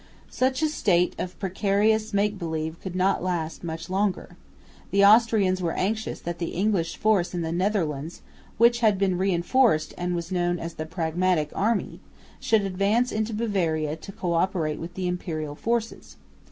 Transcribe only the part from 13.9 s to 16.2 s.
to co operate with the Imperial forces.